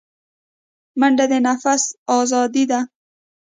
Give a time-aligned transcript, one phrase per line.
[0.99, 1.83] منډه د نفس
[2.19, 2.79] آزادي ده